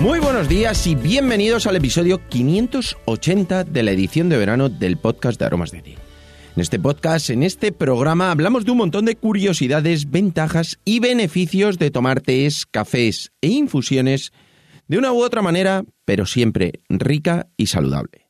[0.00, 5.40] Muy buenos días y bienvenidos al episodio 580 de la edición de verano del podcast
[5.40, 5.96] de Aromas de Ti.
[6.54, 11.78] En este podcast, en este programa, hablamos de un montón de curiosidades, ventajas y beneficios
[11.78, 14.32] de tomar tés, cafés e infusiones
[14.86, 18.27] de una u otra manera, pero siempre rica y saludable.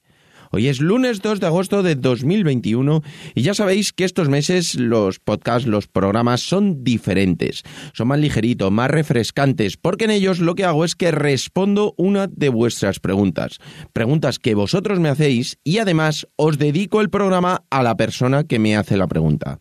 [0.51, 3.03] Hoy es lunes 2 de agosto de 2021
[3.35, 7.63] y ya sabéis que estos meses los podcasts, los programas son diferentes.
[7.93, 12.29] Son más ligeritos, más refrescantes, porque en ellos lo que hago es que respondo una
[12.29, 13.59] de vuestras preguntas.
[13.93, 18.59] Preguntas que vosotros me hacéis y además os dedico el programa a la persona que
[18.59, 19.61] me hace la pregunta.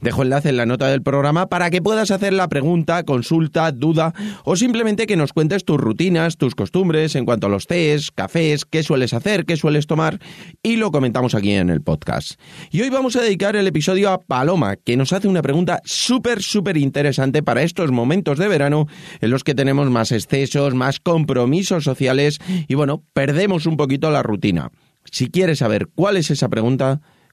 [0.00, 4.14] Dejo enlace en la nota del programa para que puedas hacer la pregunta, consulta, duda
[4.44, 8.64] o simplemente que nos cuentes tus rutinas, tus costumbres en cuanto a los tés, cafés,
[8.64, 10.20] qué sueles hacer, qué sueles tomar
[10.62, 12.40] y lo comentamos aquí en el podcast.
[12.70, 16.42] Y hoy vamos a dedicar el episodio a Paloma, que nos hace una pregunta súper,
[16.42, 18.86] súper interesante para estos momentos de verano
[19.20, 24.22] en los que tenemos más excesos, más compromisos sociales y bueno, perdemos un poquito la
[24.22, 24.70] rutina.
[25.10, 27.00] Si quieres saber cuál es esa pregunta,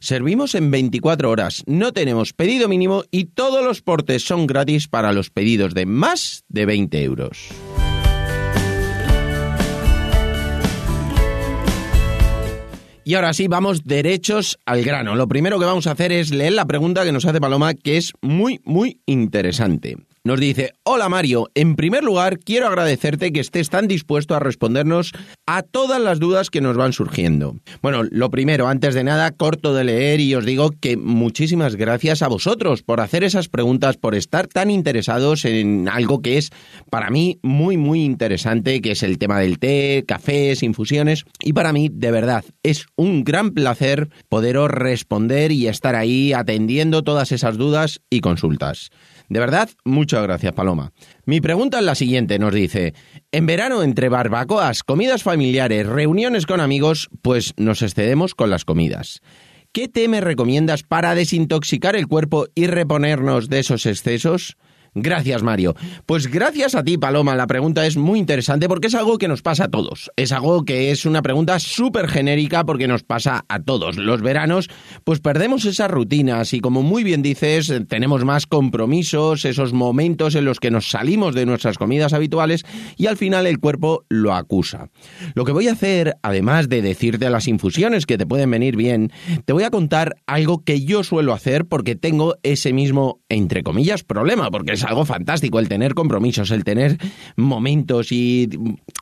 [0.00, 5.12] Servimos en 24 horas, no tenemos pedido mínimo y todos los portes son gratis para
[5.12, 7.48] los pedidos de más de 20 euros.
[13.06, 15.14] Y ahora sí, vamos derechos al grano.
[15.14, 17.98] Lo primero que vamos a hacer es leer la pregunta que nos hace Paloma, que
[17.98, 19.98] es muy, muy interesante.
[20.26, 25.12] Nos dice, hola Mario, en primer lugar quiero agradecerte que estés tan dispuesto a respondernos
[25.44, 27.56] a todas las dudas que nos van surgiendo.
[27.82, 32.22] Bueno, lo primero, antes de nada, corto de leer y os digo que muchísimas gracias
[32.22, 36.48] a vosotros por hacer esas preguntas, por estar tan interesados en algo que es
[36.88, 41.24] para mí muy, muy interesante, que es el tema del té, cafés, infusiones.
[41.40, 47.02] Y para mí, de verdad, es un gran placer poderos responder y estar ahí atendiendo
[47.02, 48.88] todas esas dudas y consultas.
[49.28, 50.92] De verdad, muchas gracias, Paloma.
[51.24, 52.94] Mi pregunta es la siguiente, nos dice,
[53.32, 59.20] en verano entre barbacoas, comidas familiares, reuniones con amigos, pues nos excedemos con las comidas.
[59.72, 64.56] ¿Qué té me recomiendas para desintoxicar el cuerpo y reponernos de esos excesos?
[64.94, 65.74] Gracias, Mario.
[66.06, 67.34] Pues gracias a ti, Paloma.
[67.34, 70.10] La pregunta es muy interesante porque es algo que nos pasa a todos.
[70.16, 73.96] Es algo que es una pregunta súper genérica porque nos pasa a todos.
[73.96, 74.70] Los veranos,
[75.02, 80.44] pues perdemos esas rutinas y como muy bien dices, tenemos más compromisos, esos momentos en
[80.44, 82.64] los que nos salimos de nuestras comidas habituales
[82.96, 84.90] y al final el cuerpo lo acusa.
[85.34, 89.10] Lo que voy a hacer, además de decirte las infusiones que te pueden venir bien,
[89.44, 94.04] te voy a contar algo que yo suelo hacer porque tengo ese mismo, entre comillas,
[94.04, 96.98] problema, porque algo fantástico el tener compromisos, el tener
[97.36, 98.48] momentos y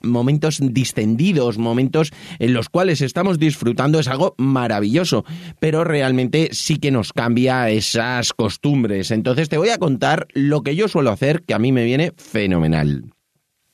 [0.03, 5.25] momentos distendidos, momentos en los cuales estamos disfrutando, es algo maravilloso,
[5.61, 9.11] pero realmente sí que nos cambia esas costumbres.
[9.11, 12.13] Entonces te voy a contar lo que yo suelo hacer, que a mí me viene
[12.17, 13.05] fenomenal.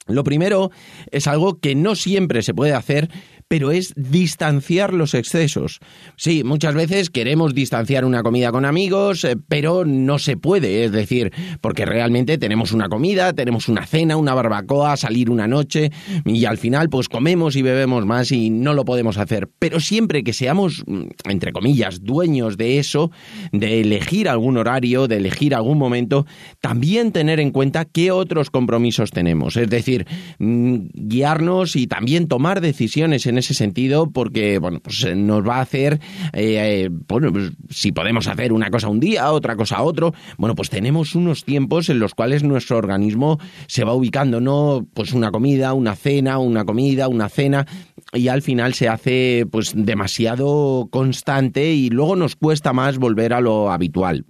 [0.09, 0.71] Lo primero
[1.11, 3.11] es algo que no siempre se puede hacer,
[3.49, 5.81] pero es distanciar los excesos.
[6.17, 10.93] Sí, muchas veces queremos distanciar una comida con amigos, eh, pero no se puede, es
[10.93, 11.33] decir,
[11.63, 15.91] porque realmente tenemos una comida, tenemos una cena, una barbacoa, salir una noche
[16.27, 19.49] y al final pues comemos y bebemos más y no lo podemos hacer.
[19.59, 23.11] Pero siempre que seamos, mm, entre comillas, dueños de eso,
[23.53, 26.27] de elegir algún horario, de elegir algún momento,
[26.61, 29.57] también tener en cuenta qué otros compromisos tenemos.
[29.57, 30.07] Es decir,
[30.39, 35.57] mm, guiarnos y también tomar decisiones en ese sentido porque, bueno, pues eh, nos va
[35.57, 36.01] a hacer,
[36.33, 40.55] eh, eh, bueno, pues, si podemos hacer una cosa un día, otra cosa otro, bueno,
[40.55, 44.87] pues tenemos unos tiempos en los cuales nuestro organismo se va ubicando, ¿no?
[44.95, 47.67] Pues una comida, una cena, una comida, una cena,
[48.13, 53.41] y al final se hace pues demasiado constante y luego nos cuesta más volver a
[53.41, 54.25] lo habitual.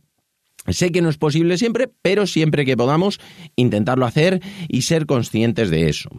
[0.70, 3.20] Sé que no es posible siempre, pero siempre que podamos
[3.56, 6.10] intentarlo hacer y ser conscientes de eso.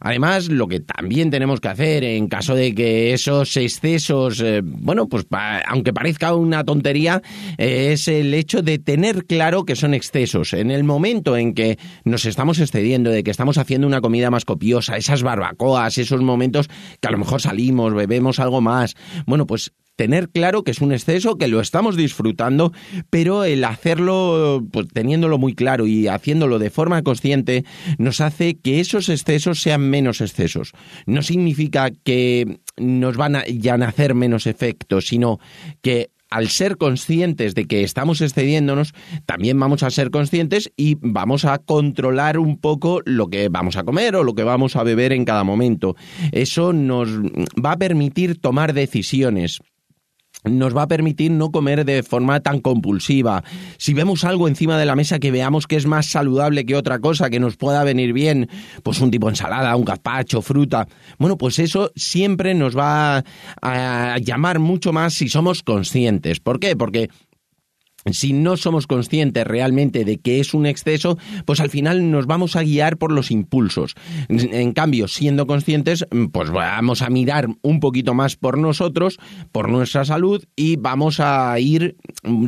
[0.00, 5.08] Además, lo que también tenemos que hacer en caso de que esos excesos, eh, bueno,
[5.08, 5.26] pues
[5.66, 7.22] aunque parezca una tontería,
[7.56, 10.52] eh, es el hecho de tener claro que son excesos.
[10.52, 14.44] En el momento en que nos estamos excediendo, de que estamos haciendo una comida más
[14.44, 16.68] copiosa, esas barbacoas, esos momentos
[17.00, 18.94] que a lo mejor salimos, bebemos algo más,
[19.26, 22.72] bueno, pues tener claro que es un exceso, que lo estamos disfrutando,
[23.10, 27.64] pero el hacerlo, pues teniéndolo muy claro y haciéndolo de forma consciente,
[27.98, 30.72] nos hace que esos excesos sean menos excesos.
[31.06, 35.40] No significa que nos van a ya hacer menos efectos, sino
[35.82, 38.94] que al ser conscientes de que estamos excediéndonos,
[39.26, 43.82] también vamos a ser conscientes y vamos a controlar un poco lo que vamos a
[43.82, 45.96] comer o lo que vamos a beber en cada momento.
[46.30, 49.60] Eso nos va a permitir tomar decisiones
[50.44, 53.42] nos va a permitir no comer de forma tan compulsiva.
[53.76, 56.98] Si vemos algo encima de la mesa que veamos que es más saludable que otra
[56.98, 58.48] cosa, que nos pueda venir bien,
[58.82, 60.86] pues un tipo de ensalada, un gazpacho, fruta,
[61.18, 63.24] bueno, pues eso siempre nos va
[63.62, 66.40] a llamar mucho más si somos conscientes.
[66.40, 66.76] ¿Por qué?
[66.76, 67.10] Porque
[68.06, 72.56] si no somos conscientes realmente de que es un exceso, pues al final nos vamos
[72.56, 73.94] a guiar por los impulsos.
[74.28, 79.18] En cambio, siendo conscientes, pues vamos a mirar un poquito más por nosotros,
[79.52, 81.96] por nuestra salud y vamos a ir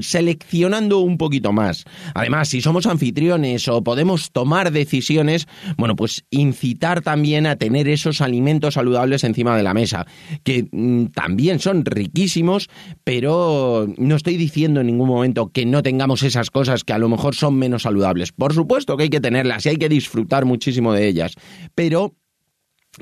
[0.01, 1.85] seleccionando un poquito más.
[2.15, 8.21] Además, si somos anfitriones o podemos tomar decisiones, bueno, pues incitar también a tener esos
[8.21, 10.07] alimentos saludables encima de la mesa,
[10.45, 12.69] que mm, también son riquísimos,
[13.05, 17.09] pero no estoy diciendo en ningún momento que no tengamos esas cosas que a lo
[17.09, 18.33] mejor son menos saludables.
[18.33, 21.35] Por supuesto que hay que tenerlas y hay que disfrutar muchísimo de ellas,
[21.75, 22.15] pero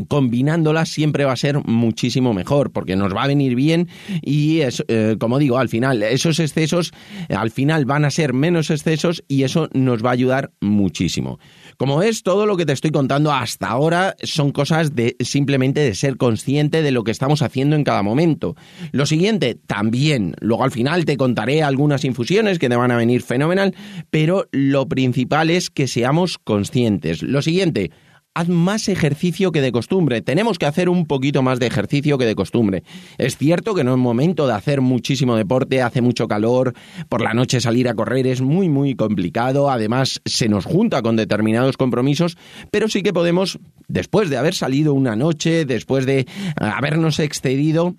[0.06, 3.88] combinándolas siempre va a ser muchísimo mejor porque nos va a venir bien
[4.23, 6.93] y es, eh, como digo al final esos excesos
[7.31, 11.38] al final van a ser menos excesos y eso nos va a ayudar muchísimo
[11.79, 15.95] como es todo lo que te estoy contando hasta ahora son cosas de simplemente de
[15.95, 18.57] ser consciente de lo que estamos haciendo en cada momento.
[18.93, 23.23] Lo siguiente también luego al final te contaré algunas infusiones que te van a venir
[23.23, 23.75] fenomenal
[24.11, 27.23] pero lo principal es que seamos conscientes.
[27.23, 27.91] Lo siguiente
[28.38, 30.23] haz más ejercicio que de costumbre.
[30.23, 32.85] Tenemos que hacer un poquito más de ejercicio que de costumbre.
[33.19, 36.73] Es cierto que no es momento de hacer muchísimo deporte, hace mucho calor,
[37.08, 41.17] por la noche salir a correr es muy muy complicado, además se nos junta con
[41.17, 42.38] determinados compromisos,
[42.70, 43.58] pero sí que podemos,
[43.88, 47.96] después de haber salido una noche, después de habernos excedido,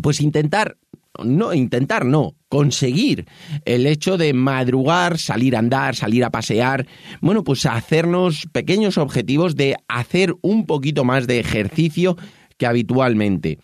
[0.00, 0.76] pues intentar
[1.24, 3.26] no, intentar no, conseguir
[3.64, 6.86] el hecho de madrugar, salir a andar, salir a pasear,
[7.20, 12.18] bueno, pues hacernos pequeños objetivos de hacer un poquito más de ejercicio
[12.58, 13.58] que habitualmente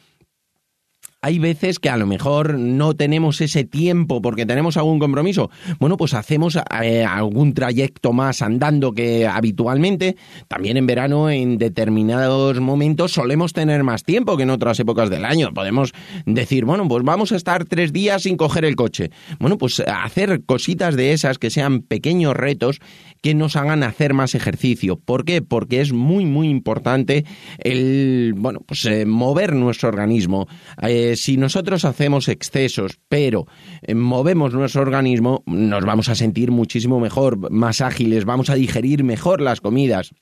[1.27, 5.51] hay veces que a lo mejor no tenemos ese tiempo porque tenemos algún compromiso.
[5.81, 10.17] Bueno, pues hacemos eh, algún trayecto más andando que habitualmente.
[10.47, 15.25] También en verano, en determinados momentos, solemos tener más tiempo que en otras épocas del
[15.25, 15.53] año.
[15.53, 15.93] Podemos
[16.27, 19.11] decir, bueno, pues vamos a estar tres días sin coger el coche.
[19.41, 22.81] Bueno, pues hacer cositas de esas que sean pequeños retos
[23.21, 24.97] que nos hagan hacer más ejercicio.
[24.97, 25.43] ¿Por qué?
[25.43, 27.25] Porque es muy, muy importante
[27.59, 30.47] el, bueno, pues eh, mover nuestro organismo.
[30.83, 33.47] Eh, si nosotros hacemos excesos, pero
[33.83, 39.05] eh, movemos nuestro organismo, nos vamos a sentir muchísimo mejor, más ágiles, vamos a digerir
[39.05, 40.13] mejor las comidas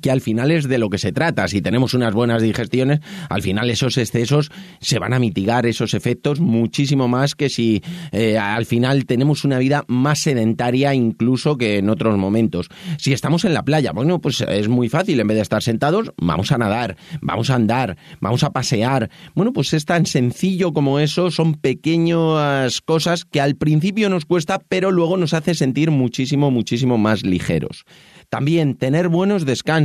[0.00, 1.48] que al final es de lo que se trata.
[1.48, 4.50] Si tenemos unas buenas digestiones, al final esos excesos
[4.80, 7.82] se van a mitigar esos efectos muchísimo más que si
[8.12, 12.68] eh, al final tenemos una vida más sedentaria incluso que en otros momentos.
[12.98, 16.12] Si estamos en la playa, bueno, pues es muy fácil, en vez de estar sentados,
[16.16, 19.10] vamos a nadar, vamos a andar, vamos a pasear.
[19.34, 24.60] Bueno, pues es tan sencillo como eso, son pequeñas cosas que al principio nos cuesta,
[24.68, 27.84] pero luego nos hace sentir muchísimo, muchísimo más ligeros.
[28.28, 29.79] También tener buenos descansos,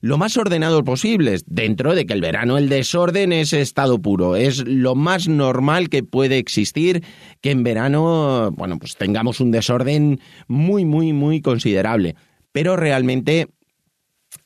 [0.00, 4.66] lo más ordenados posibles, dentro de que el verano el desorden es estado puro, es
[4.66, 7.04] lo más normal que puede existir
[7.40, 12.16] que en verano, bueno, pues tengamos un desorden muy, muy, muy considerable.
[12.52, 13.48] Pero realmente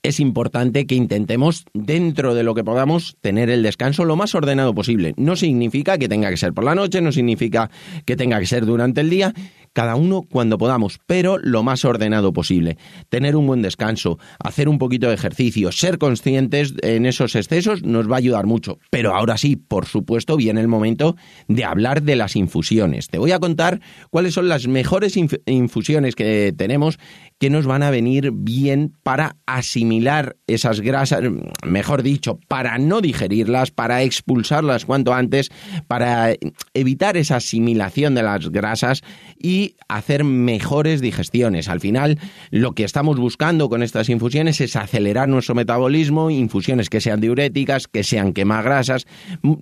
[0.03, 4.75] es importante que intentemos, dentro de lo que podamos, tener el descanso lo más ordenado
[4.75, 5.15] posible.
[5.17, 7.71] No significa que tenga que ser por la noche, no significa
[8.05, 9.33] que tenga que ser durante el día,
[9.73, 12.77] cada uno cuando podamos, pero lo más ordenado posible.
[13.09, 18.11] Tener un buen descanso, hacer un poquito de ejercicio, ser conscientes en esos excesos nos
[18.11, 18.79] va a ayudar mucho.
[18.91, 21.17] Pero ahora sí, por supuesto, viene el momento
[21.49, 23.09] de hablar de las infusiones.
[23.09, 26.99] Te voy a contar cuáles son las mejores infusiones que tenemos
[27.39, 31.23] que nos van a venir bien para asimilar esas grasas,
[31.67, 35.51] mejor dicho, para no digerirlas, para expulsarlas cuanto antes,
[35.89, 36.35] para
[36.73, 39.03] evitar esa asimilación de las grasas
[39.39, 41.69] y hacer mejores digestiones.
[41.69, 42.19] Al final,
[42.51, 47.89] lo que estamos buscando con estas infusiones es acelerar nuestro metabolismo, infusiones que sean diuréticas,
[47.89, 49.07] que sean quemagrasas,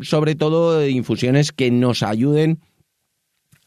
[0.03, 2.61] sobre todo infusiones que nos ayuden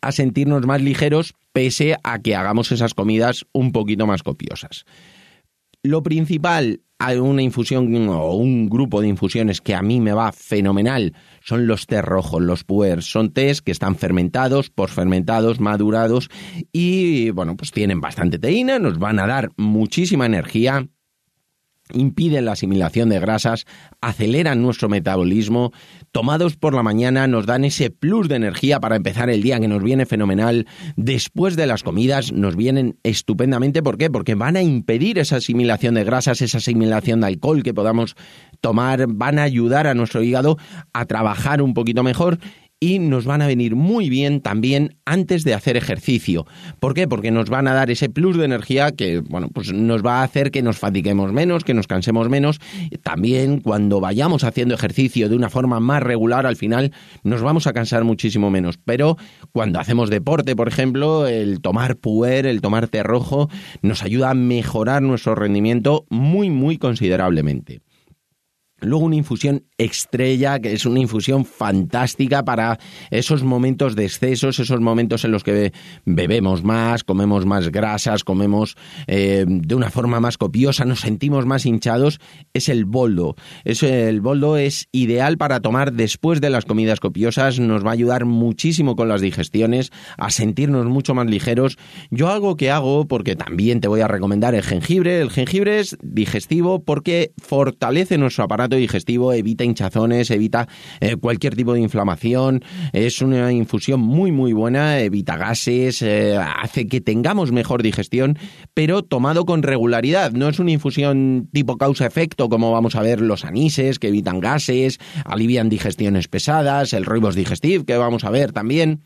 [0.01, 4.85] a sentirnos más ligeros pese a que hagamos esas comidas un poquito más copiosas.
[5.85, 10.31] Lo principal, hay una infusión o un grupo de infusiones que a mí me va
[10.31, 13.05] fenomenal son los té rojos, los puers.
[13.05, 16.29] Son tés que están fermentados, posfermentados, madurados
[16.71, 20.87] y, bueno, pues tienen bastante teína, nos van a dar muchísima energía
[21.93, 23.65] impiden la asimilación de grasas,
[24.01, 25.71] aceleran nuestro metabolismo,
[26.11, 29.67] tomados por la mañana nos dan ese plus de energía para empezar el día que
[29.67, 34.09] nos viene fenomenal, después de las comidas nos vienen estupendamente, ¿por qué?
[34.09, 38.15] Porque van a impedir esa asimilación de grasas, esa asimilación de alcohol que podamos
[38.61, 40.57] tomar, van a ayudar a nuestro hígado
[40.93, 42.39] a trabajar un poquito mejor
[42.83, 46.45] y nos van a venir muy bien también antes de hacer ejercicio.
[46.81, 47.07] ¿Por qué?
[47.07, 50.23] Porque nos van a dar ese plus de energía que, bueno, pues nos va a
[50.23, 52.59] hacer que nos fatiguemos menos, que nos cansemos menos.
[53.01, 56.91] También cuando vayamos haciendo ejercicio de una forma más regular, al final
[57.23, 58.77] nos vamos a cansar muchísimo menos.
[58.83, 59.15] Pero
[59.53, 63.49] cuando hacemos deporte, por ejemplo, el tomar puer, el tomar té rojo,
[63.81, 67.79] nos ayuda a mejorar nuestro rendimiento muy, muy considerablemente.
[68.83, 72.79] Luego una infusión estrella, que es una infusión fantástica para
[73.11, 75.73] esos momentos de excesos, esos momentos en los que
[76.05, 78.75] bebemos más, comemos más grasas, comemos
[79.07, 82.19] eh, de una forma más copiosa, nos sentimos más hinchados,
[82.53, 83.35] es el boldo.
[83.63, 87.93] Es, el boldo es ideal para tomar después de las comidas copiosas, nos va a
[87.93, 91.77] ayudar muchísimo con las digestiones, a sentirnos mucho más ligeros.
[92.11, 95.97] Yo algo que hago, porque también te voy a recomendar el jengibre, el jengibre es
[96.01, 100.67] digestivo porque fortalece nuestro aparato digestivo, evita hinchazones, evita
[100.99, 106.87] eh, cualquier tipo de inflamación, es una infusión muy muy buena, evita gases, eh, hace
[106.87, 108.37] que tengamos mejor digestión,
[108.73, 113.45] pero tomado con regularidad, no es una infusión tipo causa-efecto como vamos a ver los
[113.45, 119.01] anises que evitan gases, alivian digestiones pesadas, el rooibos digestive que vamos a ver también.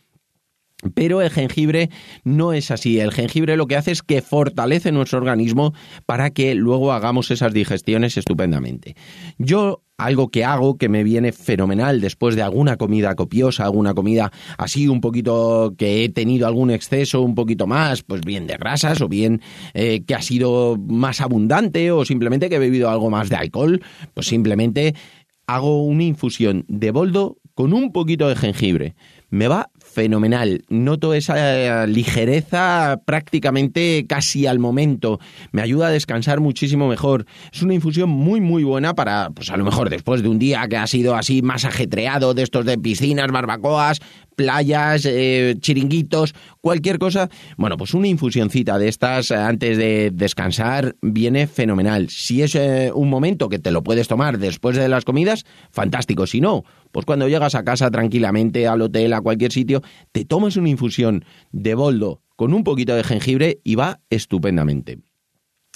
[0.93, 1.89] Pero el jengibre
[2.23, 2.99] no es así.
[2.99, 5.73] El jengibre lo que hace es que fortalece nuestro organismo
[6.05, 8.95] para que luego hagamos esas digestiones estupendamente.
[9.39, 14.31] Yo algo que hago que me viene fenomenal después de alguna comida copiosa, alguna comida
[14.59, 19.01] así un poquito que he tenido algún exceso, un poquito más, pues bien de grasas
[19.01, 19.41] o bien
[19.73, 23.81] eh, que ha sido más abundante o simplemente que he bebido algo más de alcohol,
[24.13, 24.93] pues simplemente
[25.47, 28.95] hago una infusión de boldo con un poquito de jengibre.
[29.31, 30.63] Me va fenomenal.
[30.69, 35.19] Noto esa ligereza prácticamente casi al momento.
[35.51, 37.25] Me ayuda a descansar muchísimo mejor.
[37.51, 40.67] Es una infusión muy, muy buena para, pues a lo mejor después de un día
[40.69, 44.01] que ha sido así más ajetreado, de estos de piscinas, barbacoas,
[44.35, 47.27] playas, eh, chiringuitos, cualquier cosa.
[47.57, 52.09] Bueno, pues una infusioncita de estas antes de descansar viene fenomenal.
[52.09, 56.27] Si es eh, un momento que te lo puedes tomar después de las comidas, fantástico.
[56.27, 60.57] Si no, pues cuando llegas a casa tranquilamente, al hotel, a cualquier sitio, te tomas
[60.57, 64.99] una infusión de boldo con un poquito de jengibre y va estupendamente.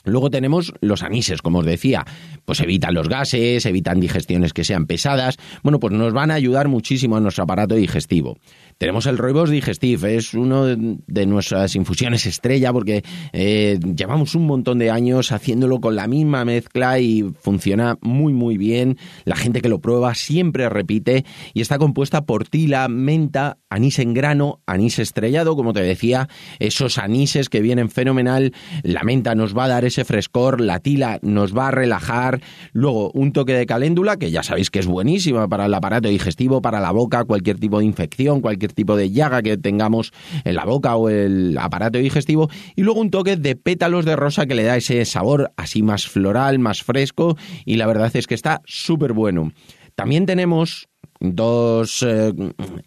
[0.03, 2.05] Luego tenemos los anises, como os decía,
[2.45, 6.67] pues evitan los gases, evitan digestiones que sean pesadas, bueno, pues nos van a ayudar
[6.67, 8.37] muchísimo a nuestro aparato digestivo.
[8.81, 14.79] Tenemos el Roibos Digestive, es uno de nuestras infusiones estrella porque eh, llevamos un montón
[14.79, 18.97] de años haciéndolo con la misma mezcla y funciona muy muy bien.
[19.23, 24.15] La gente que lo prueba siempre repite y está compuesta por tila, menta, anís en
[24.15, 28.51] grano, anís estrellado, como te decía, esos anises que vienen fenomenal.
[28.81, 32.41] La menta nos va a dar ese frescor, la tila nos va a relajar.
[32.73, 36.63] Luego un toque de caléndula, que ya sabéis que es buenísima para el aparato digestivo,
[36.63, 40.11] para la boca, cualquier tipo de infección, cualquier tipo de llaga que tengamos
[40.43, 44.45] en la boca o el aparato digestivo y luego un toque de pétalos de rosa
[44.45, 48.35] que le da ese sabor así más floral, más fresco y la verdad es que
[48.35, 49.51] está súper bueno.
[49.95, 50.87] También tenemos
[51.21, 52.33] dos eh,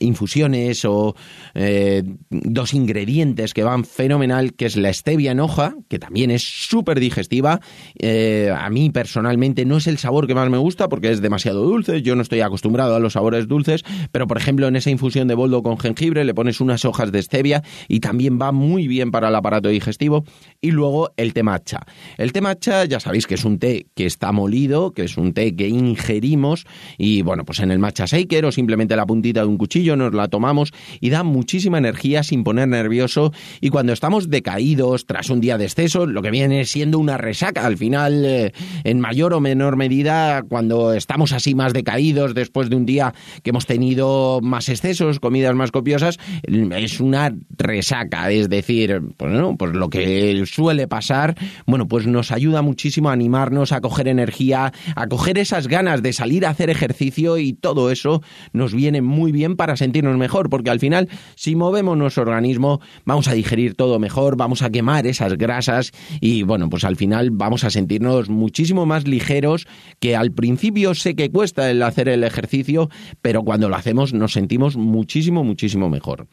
[0.00, 1.14] infusiones o
[1.54, 6.42] eh, dos ingredientes que van fenomenal, que es la stevia en hoja, que también es
[6.42, 7.60] súper digestiva.
[7.98, 11.62] Eh, a mí personalmente no es el sabor que más me gusta porque es demasiado
[11.62, 15.28] dulce, yo no estoy acostumbrado a los sabores dulces, pero por ejemplo en esa infusión
[15.28, 19.12] de boldo con jengibre le pones unas hojas de stevia y también va muy bien
[19.12, 20.24] para el aparato digestivo.
[20.60, 21.86] Y luego el té matcha.
[22.18, 25.32] El té matcha ya sabéis que es un té que está molido, que es un
[25.32, 26.66] té que ingerimos
[26.98, 30.14] y bueno, pues en el matcha 6 o simplemente la puntita de un cuchillo, nos
[30.14, 33.32] la tomamos y da muchísima energía sin poner nervioso.
[33.60, 37.64] Y cuando estamos decaídos tras un día de exceso, lo que viene siendo una resaca
[37.64, 38.52] al final, eh,
[38.82, 43.50] en mayor o menor medida, cuando estamos así más decaídos después de un día que
[43.50, 49.88] hemos tenido más excesos, comidas más copiosas, es una resaca, es decir, pues, pues lo
[49.90, 55.38] que suele pasar, bueno, pues nos ayuda muchísimo a animarnos, a coger energía, a coger
[55.38, 58.13] esas ganas de salir a hacer ejercicio y todo eso
[58.52, 63.28] nos viene muy bien para sentirnos mejor, porque al final, si movemos nuestro organismo, vamos
[63.28, 67.64] a digerir todo mejor, vamos a quemar esas grasas y bueno, pues al final vamos
[67.64, 69.66] a sentirnos muchísimo más ligeros,
[70.00, 72.90] que al principio sé que cuesta el hacer el ejercicio,
[73.23, 76.26] pero cuando lo hacemos nos sentimos muchísimo, muchísimo mejor.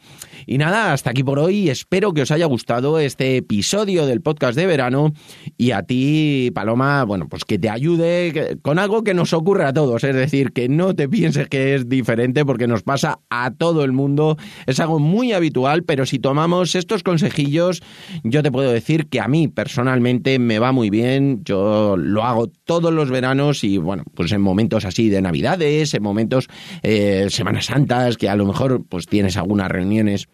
[0.46, 4.56] Y nada, hasta aquí por hoy, espero que os haya gustado este episodio del podcast
[4.56, 5.12] de verano.
[5.56, 9.72] Y a ti, Paloma, bueno, pues que te ayude con algo que nos ocurre a
[9.72, 13.84] todos, es decir, que no te pienses que es diferente porque nos pasa a todo
[13.84, 14.36] el mundo,
[14.66, 17.82] es algo muy habitual, pero si tomamos estos consejillos,
[18.24, 22.48] yo te puedo decir que a mí personalmente me va muy bien, yo lo hago
[22.64, 26.48] todos los veranos y bueno, pues en momentos así de Navidades, en momentos
[26.82, 30.28] eh, Semanas Santas, que a lo mejor pues tienes algunas reuniones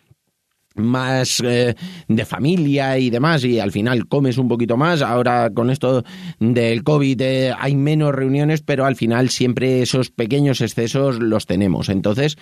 [0.78, 1.75] más eh,
[2.08, 5.02] de familia y demás y al final comes un poquito más.
[5.02, 6.04] Ahora con esto
[6.38, 11.88] del COVID eh, hay menos reuniones, pero al final siempre esos pequeños excesos los tenemos.
[11.88, 12.37] Entonces,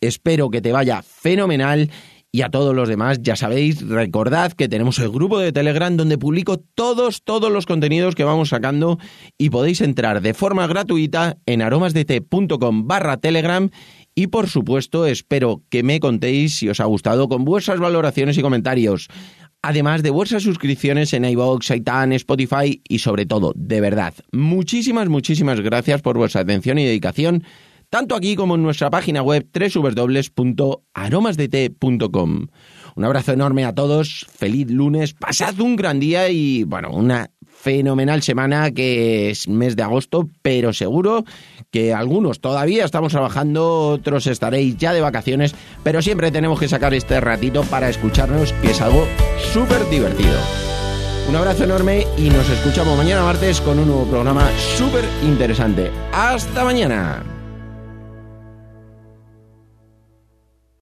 [0.00, 1.90] espero que te vaya fenomenal.
[2.34, 6.16] Y a todos los demás, ya sabéis, recordad que tenemos el grupo de Telegram donde
[6.16, 8.98] publico todos, todos los contenidos que vamos sacando
[9.36, 13.68] y podéis entrar de forma gratuita en aromasdt.com barra Telegram
[14.14, 18.42] y por supuesto, espero que me contéis si os ha gustado con vuestras valoraciones y
[18.42, 19.08] comentarios.
[19.62, 25.60] Además de vuestras suscripciones en iVoox, Aitan, Spotify y sobre todo, de verdad, muchísimas, muchísimas
[25.60, 27.44] gracias por vuestra atención y dedicación,
[27.88, 32.46] tanto aquí como en nuestra página web www.aromasdt.com.
[32.94, 37.30] Un abrazo enorme a todos, feliz lunes, pasad un gran día y bueno, una
[37.62, 41.24] fenomenal semana que es mes de agosto, pero seguro
[41.70, 45.54] que algunos todavía estamos trabajando, otros estaréis ya de vacaciones,
[45.84, 49.06] pero siempre tenemos que sacar este ratito para escucharnos, que es algo
[49.52, 50.36] súper divertido.
[51.28, 55.88] Un abrazo enorme y nos escuchamos mañana martes con un nuevo programa súper interesante.
[56.12, 57.41] ¡Hasta mañana!